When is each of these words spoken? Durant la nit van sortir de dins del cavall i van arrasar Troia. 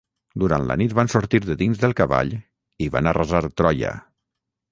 Durant 0.43 0.63
la 0.69 0.77
nit 0.81 0.95
van 0.99 1.11
sortir 1.13 1.41
de 1.43 1.57
dins 1.59 1.83
del 1.83 1.93
cavall 2.01 2.33
i 2.85 2.89
van 2.97 3.09
arrasar 3.13 3.45
Troia. 3.61 3.93